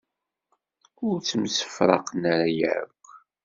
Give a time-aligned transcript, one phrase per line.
[1.05, 3.03] Ur ttemsefraqen ara akk.